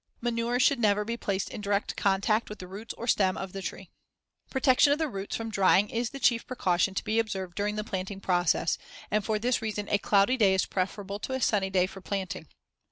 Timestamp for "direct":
1.61-1.95